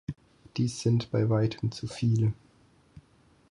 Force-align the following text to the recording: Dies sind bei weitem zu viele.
Dies 0.57 0.81
sind 0.81 1.11
bei 1.11 1.29
weitem 1.29 1.71
zu 1.71 1.85
viele. 1.85 2.33